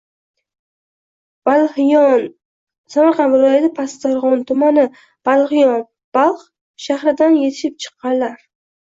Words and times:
Balxiyon– 1.49 2.23
q., 2.23 2.31
Samarqand 2.93 3.35
viloyati 3.37 3.69
Pastdarg‘om 3.79 4.41
tumani. 4.53 4.87
Balxiyon 5.29 5.85
«Balx 6.19 6.49
shahridan 6.87 7.39
yetishib 7.43 7.77
chiqqanlar». 7.87 8.35